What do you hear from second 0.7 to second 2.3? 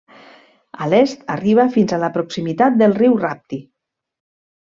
A l'est arriba fins a la